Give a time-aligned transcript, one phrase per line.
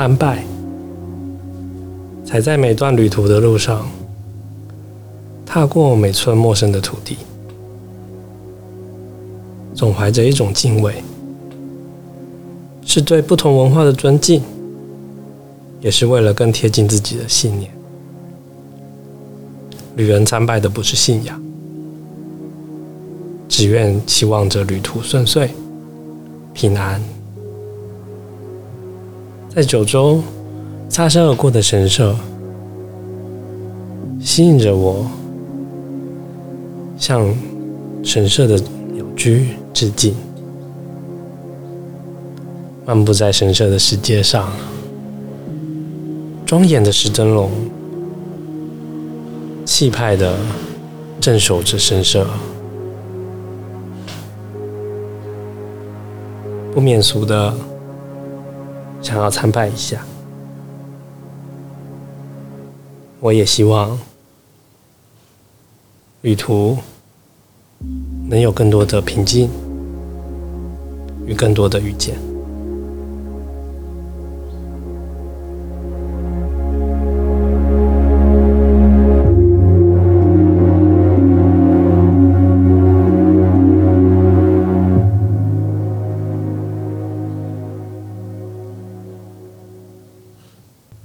[0.00, 0.42] 参拜，
[2.24, 3.86] 才在每段旅途的路上，
[5.44, 7.18] 踏过每寸陌生的土地，
[9.74, 11.04] 总怀着一种敬畏，
[12.82, 14.40] 是对不同文化的尊敬，
[15.82, 17.70] 也是为了更贴近自己的信念。
[19.96, 21.38] 旅人参拜的不是信仰，
[23.50, 25.50] 只愿期望着旅途顺遂、
[26.54, 27.02] 平安。
[29.52, 30.22] 在九州
[30.88, 32.14] 擦身而过的神社，
[34.20, 35.04] 吸引着我，
[36.96, 37.34] 向
[38.04, 38.56] 神社的
[38.92, 40.14] 鸟居致敬。
[42.86, 44.52] 漫步在神社的石阶上，
[46.46, 47.50] 庄严的石灯笼，
[49.64, 50.36] 气派的
[51.20, 52.24] 镇守着神社，
[56.72, 57.52] 不免俗的。
[59.02, 60.04] 想要参拜一下，
[63.18, 63.98] 我也希望
[66.22, 66.76] 旅途
[68.28, 69.50] 能有更多的平静
[71.26, 72.14] 与更多的遇见。